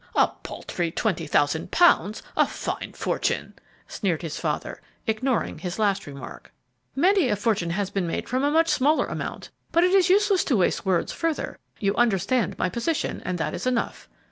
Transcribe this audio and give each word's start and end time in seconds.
"A 0.15 0.29
paltry 0.41 0.89
twenty 0.89 1.27
thousand 1.27 1.69
pounds! 1.69 2.23
a 2.35 2.47
fine 2.47 2.93
fortune!" 2.93 3.53
sneered 3.87 4.23
his 4.23 4.39
father, 4.39 4.81
ignoring 5.05 5.59
his 5.59 5.77
last 5.77 6.07
remark. 6.07 6.51
"Many 6.95 7.29
a 7.29 7.35
fortune 7.35 7.69
has 7.69 7.91
been 7.91 8.07
made 8.07 8.27
from 8.27 8.43
a 8.43 8.49
much 8.49 8.69
smaller 8.69 9.13
start; 9.15 9.51
but 9.71 9.83
it 9.83 9.91
is 9.93 10.09
useless 10.09 10.43
to 10.45 10.57
waste 10.57 10.87
words 10.87 11.11
further. 11.11 11.59
You 11.77 11.95
understand 11.97 12.57
my 12.57 12.67
position, 12.67 13.21
and 13.25 13.37
that 13.37 13.53
is 13.53 13.67
enough. 13.67 14.09